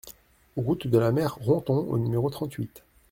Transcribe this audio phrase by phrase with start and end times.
[0.57, 2.83] Route de la Mer Ronthon au numéro trente-huit